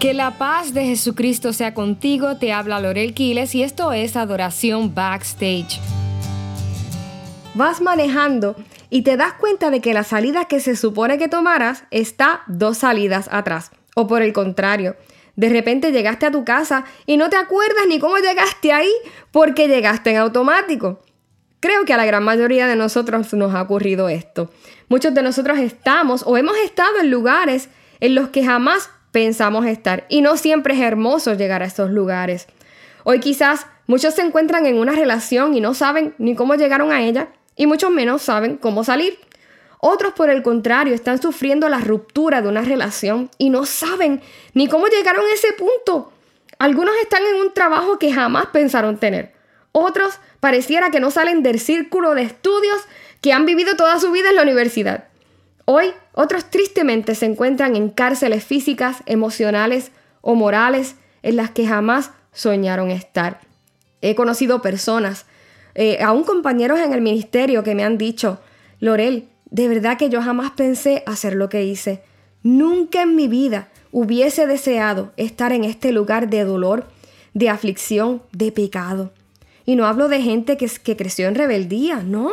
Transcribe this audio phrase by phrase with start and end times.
[0.00, 4.94] Que la paz de Jesucristo sea contigo, te habla Lorel Quiles y esto es Adoración
[4.94, 5.78] Backstage.
[7.52, 8.56] Vas manejando
[8.88, 12.78] y te das cuenta de que la salida que se supone que tomaras está dos
[12.78, 13.72] salidas atrás.
[13.94, 14.96] O por el contrario,
[15.36, 18.92] de repente llegaste a tu casa y no te acuerdas ni cómo llegaste ahí
[19.32, 21.02] porque llegaste en automático.
[21.60, 24.50] Creo que a la gran mayoría de nosotros nos ha ocurrido esto.
[24.88, 27.68] Muchos de nosotros estamos o hemos estado en lugares
[28.00, 30.06] en los que jamás pensamos estar.
[30.08, 32.46] Y no siempre es hermoso llegar a esos lugares.
[33.04, 37.02] Hoy quizás muchos se encuentran en una relación y no saben ni cómo llegaron a
[37.02, 39.18] ella y mucho menos saben cómo salir.
[39.78, 44.20] Otros, por el contrario, están sufriendo la ruptura de una relación y no saben
[44.52, 46.12] ni cómo llegaron a ese punto.
[46.58, 49.32] Algunos están en un trabajo que jamás pensaron tener.
[49.72, 52.82] Otros pareciera que no salen del círculo de estudios
[53.22, 55.09] que han vivido toda su vida en la universidad.
[55.72, 62.10] Hoy, otros tristemente se encuentran en cárceles físicas, emocionales o morales en las que jamás
[62.32, 63.38] soñaron estar.
[64.02, 65.26] He conocido personas,
[65.76, 68.40] eh, aún compañeros en el ministerio que me han dicho,
[68.80, 72.02] Lorel, de verdad que yo jamás pensé hacer lo que hice.
[72.42, 76.88] Nunca en mi vida hubiese deseado estar en este lugar de dolor,
[77.32, 79.12] de aflicción, de pecado.
[79.64, 82.32] Y no hablo de gente que, que creció en rebeldía, no.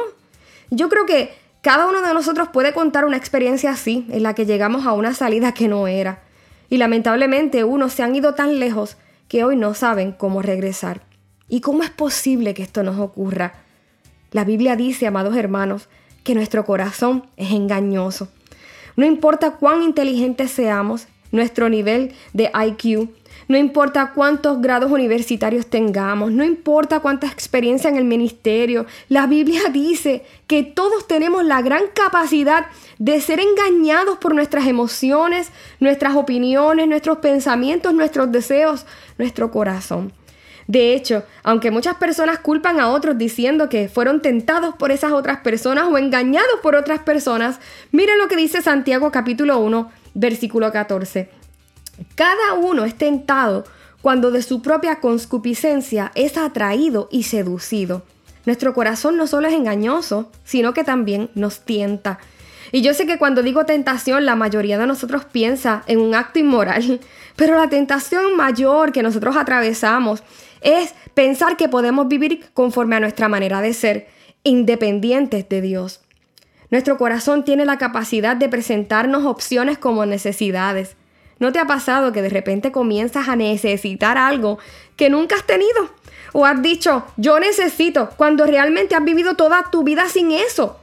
[0.71, 4.45] Yo creo que cada uno de nosotros puede contar una experiencia así, en la que
[4.45, 6.21] llegamos a una salida que no era.
[6.69, 11.01] Y lamentablemente unos se han ido tan lejos que hoy no saben cómo regresar.
[11.49, 13.53] ¿Y cómo es posible que esto nos ocurra?
[14.31, 15.87] La Biblia dice, amados hermanos,
[16.23, 18.27] que nuestro corazón es engañoso.
[18.97, 23.09] No importa cuán inteligentes seamos, nuestro nivel de IQ,
[23.47, 29.61] no importa cuántos grados universitarios tengamos, no importa cuánta experiencia en el ministerio, la Biblia
[29.71, 32.65] dice que todos tenemos la gran capacidad
[32.99, 38.85] de ser engañados por nuestras emociones, nuestras opiniones, nuestros pensamientos, nuestros deseos,
[39.17, 40.11] nuestro corazón.
[40.67, 45.39] De hecho, aunque muchas personas culpan a otros diciendo que fueron tentados por esas otras
[45.39, 47.61] personas o engañados por otras personas,
[47.93, 51.29] miren lo que dice Santiago capítulo 1, versículo 14.
[52.15, 53.65] Cada uno es tentado
[54.01, 58.03] cuando de su propia conscupiscencia es atraído y seducido.
[58.45, 62.19] Nuestro corazón no solo es engañoso, sino que también nos tienta.
[62.71, 66.39] Y yo sé que cuando digo tentación, la mayoría de nosotros piensa en un acto
[66.39, 66.99] inmoral,
[67.35, 70.23] pero la tentación mayor que nosotros atravesamos
[70.61, 74.07] es pensar que podemos vivir conforme a nuestra manera de ser,
[74.43, 76.01] independientes de Dios.
[76.69, 80.95] Nuestro corazón tiene la capacidad de presentarnos opciones como necesidades.
[81.39, 84.59] ¿No te ha pasado que de repente comienzas a necesitar algo
[84.95, 85.89] que nunca has tenido?
[86.33, 90.79] ¿O has dicho, yo necesito, cuando realmente has vivido toda tu vida sin eso?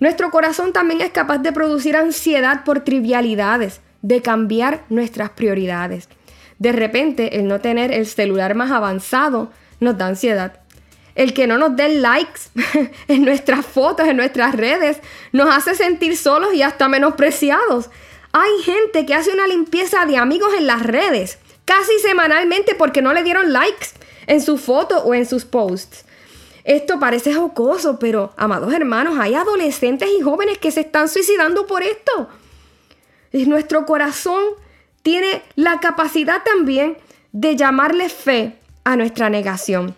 [0.00, 6.08] Nuestro corazón también es capaz de producir ansiedad por trivialidades, de cambiar nuestras prioridades.
[6.58, 10.57] De repente, el no tener el celular más avanzado nos da ansiedad.
[11.18, 12.42] El que no nos den likes
[13.08, 14.98] en nuestras fotos, en nuestras redes,
[15.32, 17.90] nos hace sentir solos y hasta menospreciados.
[18.30, 23.12] Hay gente que hace una limpieza de amigos en las redes, casi semanalmente porque no
[23.12, 23.88] le dieron likes
[24.28, 26.04] en su foto o en sus posts.
[26.62, 31.82] Esto parece jocoso, pero amados hermanos, hay adolescentes y jóvenes que se están suicidando por
[31.82, 32.28] esto.
[33.32, 34.44] Y nuestro corazón
[35.02, 36.96] tiene la capacidad también
[37.32, 39.96] de llamarle fe a nuestra negación.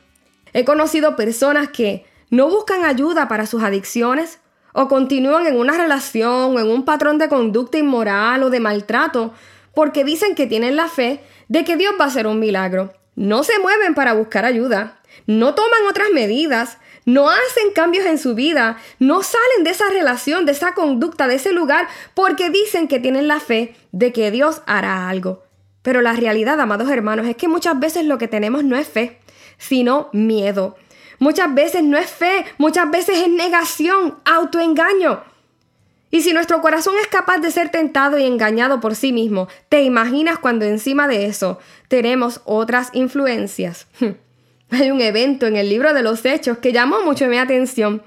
[0.53, 4.41] He conocido personas que no buscan ayuda para sus adicciones
[4.73, 9.33] o continúan en una relación o en un patrón de conducta inmoral o de maltrato
[9.75, 12.93] porque dicen que tienen la fe de que Dios va a hacer un milagro.
[13.17, 18.35] No se mueven para buscar ayuda, no toman otras medidas, no hacen cambios en su
[18.35, 23.01] vida, no salen de esa relación, de esa conducta, de ese lugar, porque dicen que
[23.01, 25.43] tienen la fe de que Dios hará algo.
[25.83, 29.20] Pero la realidad, amados hermanos, es que muchas veces lo que tenemos no es fe,
[29.61, 30.77] sino miedo.
[31.21, 35.23] Muchas veces no es fe, muchas veces es negación, autoengaño.
[36.11, 39.83] Y si nuestro corazón es capaz de ser tentado y engañado por sí mismo, ¿te
[39.83, 43.87] imaginas cuando encima de eso tenemos otras influencias?
[44.71, 48.03] Hay un evento en el libro de los Hechos que llamó mucho mi atención.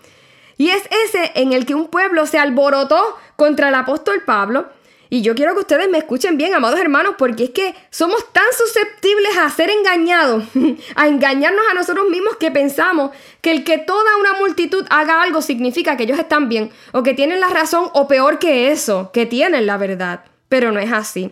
[0.57, 3.01] Y es ese en el que un pueblo se alborotó
[3.35, 4.67] contra el apóstol Pablo
[5.13, 8.51] y yo quiero que ustedes me escuchen bien, amados hermanos, porque es que somos tan
[8.57, 10.45] susceptibles a ser engañados,
[10.95, 15.43] a engañarnos a nosotros mismos que pensamos que el que toda una multitud haga algo
[15.43, 19.27] significa que ellos están bien, o que tienen la razón, o peor que eso, que
[19.27, 20.21] tienen la verdad.
[20.49, 21.31] Pero no es así.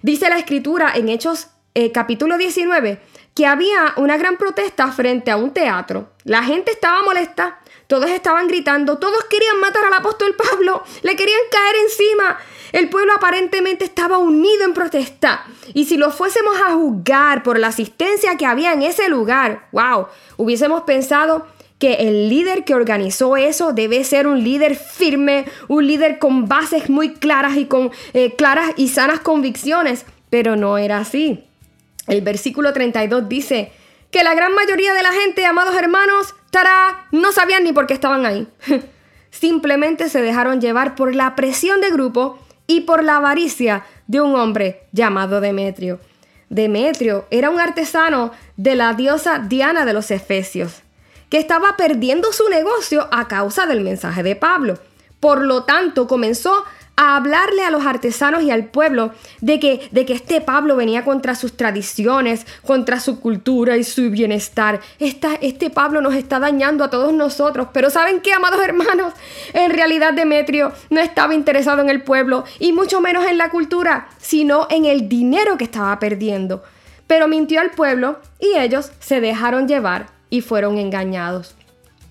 [0.00, 3.00] Dice la escritura en Hechos eh, capítulo 19
[3.34, 8.48] que había una gran protesta frente a un teatro La gente estaba molesta, todos estaban
[8.48, 12.38] gritando, todos querían matar al apóstol Pablo, le querían caer encima.
[12.72, 15.44] El pueblo aparentemente estaba unido en protesta.
[15.74, 20.06] Y si lo fuésemos a juzgar por la asistencia que había en ese lugar, wow,
[20.36, 21.46] hubiésemos pensado
[21.80, 26.90] que el líder que organizó eso debe ser un líder firme, un líder con bases
[26.90, 31.44] muy claras y con eh, claras y sanas convicciones, pero no era así.
[32.06, 33.72] El versículo 32 dice
[34.10, 37.94] que la gran mayoría de la gente, amados hermanos, tará, no sabían ni por qué
[37.94, 38.46] estaban ahí.
[39.30, 42.38] Simplemente se dejaron llevar por la presión de grupo
[42.70, 45.98] y por la avaricia de un hombre llamado Demetrio.
[46.50, 50.82] Demetrio era un artesano de la diosa Diana de los Efesios
[51.30, 54.78] que estaba perdiendo su negocio a causa del mensaje de Pablo.
[55.18, 56.64] Por lo tanto, comenzó
[57.00, 61.02] a hablarle a los artesanos y al pueblo de que, de que este Pablo venía
[61.02, 64.80] contra sus tradiciones, contra su cultura y su bienestar.
[64.98, 67.68] este Pablo nos está dañando a todos nosotros.
[67.72, 69.14] Pero ¿saben qué, amados hermanos?
[69.54, 74.08] En realidad Demetrio no estaba interesado en el pueblo y mucho menos en la cultura,
[74.18, 76.62] sino en el dinero que estaba perdiendo.
[77.06, 81.54] Pero mintió al pueblo y ellos se dejaron llevar y fueron engañados.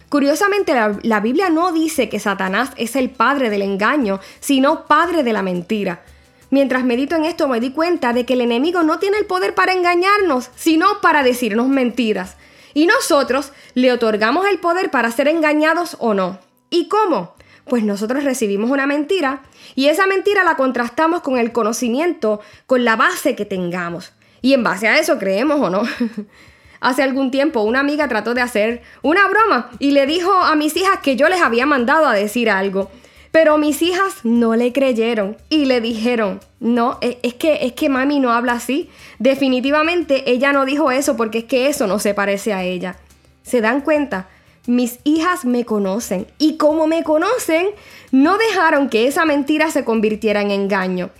[0.10, 0.74] Curiosamente,
[1.04, 5.44] la, Biblia no dice que Satanás es el padre del engaño, sino padre de la
[5.44, 6.02] mentira.
[6.50, 9.54] Mientras medito en esto me di cuenta de que el enemigo no tiene el poder
[9.54, 12.38] para engañarnos, sino para decirnos mentiras.
[12.74, 16.40] Y nosotros le otorgamos el poder para ser engañados o no.
[16.72, 17.36] ¿Y cómo?
[17.66, 19.44] Pues nosotros recibimos una mentira
[19.76, 24.14] y esa mentira la contrastamos con el conocimiento, con la base que tengamos.
[24.42, 25.84] Y en base a eso creemos o no.
[26.81, 30.76] Hace algún tiempo una amiga trató de hacer una broma y le dijo a mis
[30.78, 32.90] hijas que yo les había mandado a decir algo.
[33.31, 37.90] Pero mis hijas no le creyeron y le dijeron, no, e, es que, es que
[37.90, 38.90] mami no habla así.
[39.20, 42.98] Definitivamente ella no dijo eso porque es que eso no se parece a ella.
[43.44, 44.30] ¿Se dan cuenta?
[44.66, 47.68] Mis hijas me conocen y como me conocen,
[48.12, 51.12] no dejaron que esa mentira se convirtiera en engaño.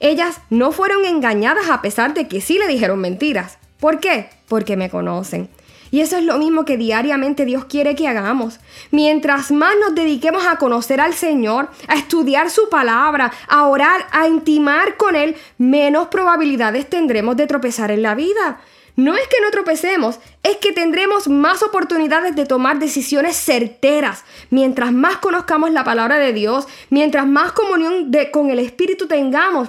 [0.00, 3.58] Ellas no fueron engañadas a pesar de que sí le dijeron mentiras.
[3.80, 4.28] ¿Por qué?
[4.48, 5.48] Porque me conocen.
[5.90, 8.58] Y eso es lo mismo que diariamente Dios quiere que hagamos.
[8.90, 14.26] Mientras más nos dediquemos a conocer al Señor, a estudiar su palabra, a orar, a
[14.26, 18.60] intimar con Él, menos probabilidades tendremos de tropezar en la vida.
[18.96, 24.24] No es que no tropecemos, es que tendremos más oportunidades de tomar decisiones certeras.
[24.50, 29.68] Mientras más conozcamos la palabra de Dios, mientras más comunión con el Espíritu tengamos,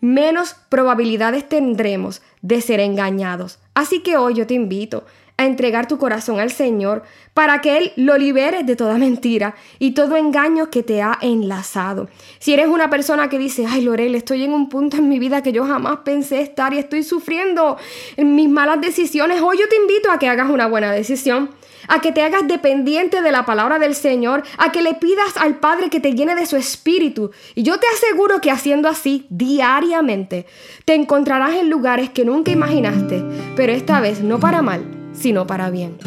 [0.00, 3.58] menos probabilidades tendremos de ser engañados.
[3.76, 5.04] Así que hoy yo te invito
[5.36, 7.02] a entregar tu corazón al Señor
[7.34, 12.08] para que Él lo libere de toda mentira y todo engaño que te ha enlazado.
[12.38, 15.42] Si eres una persona que dice, ay Lorel, estoy en un punto en mi vida
[15.42, 17.76] que yo jamás pensé estar y estoy sufriendo
[18.16, 21.50] mis malas decisiones, hoy yo te invito a que hagas una buena decisión
[21.88, 25.56] a que te hagas dependiente de la palabra del Señor, a que le pidas al
[25.56, 27.30] Padre que te llene de su espíritu.
[27.54, 30.46] Y yo te aseguro que haciendo así diariamente,
[30.84, 33.22] te encontrarás en lugares que nunca imaginaste,
[33.56, 35.98] pero esta vez no para mal, sino para bien.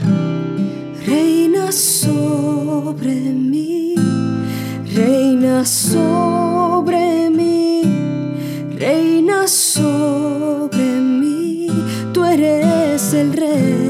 [1.05, 3.95] Reina sobre mí,
[4.93, 7.81] reina sobre mí,
[8.77, 11.67] reina sobre mí,
[12.13, 13.88] tú eres el rey.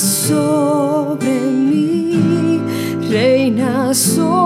[0.00, 2.60] Sobre mí,
[3.10, 4.39] reina sobre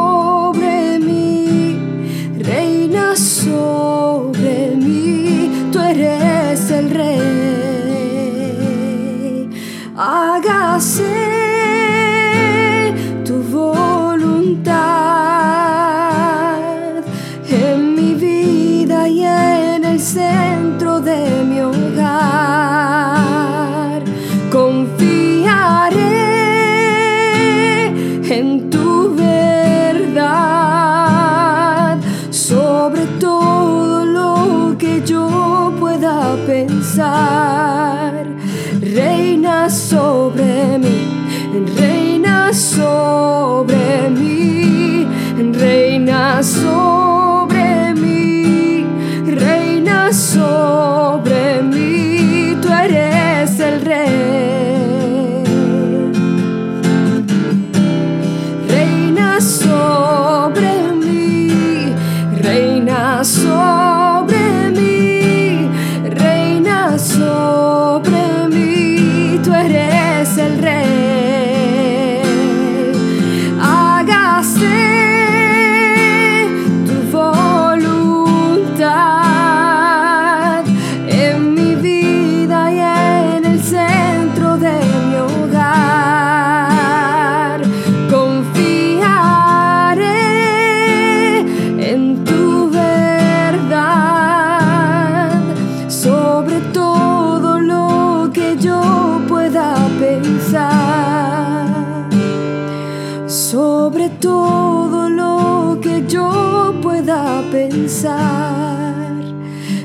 [104.21, 109.13] todo lo que yo pueda pensar,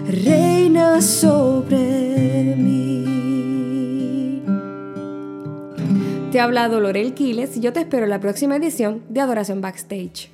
[0.07, 4.43] reina sobre mí.
[6.31, 9.61] Te ha hablado Lorel Quiles y yo te espero en la próxima edición de Adoración
[9.61, 10.29] Backstage.